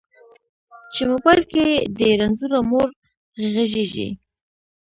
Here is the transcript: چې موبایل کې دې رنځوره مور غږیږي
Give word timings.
چې 0.93 1.01
موبایل 1.11 1.41
کې 1.51 1.65
دې 1.97 2.09
رنځوره 2.19 2.59
مور 2.71 2.89
غږیږي 3.53 4.09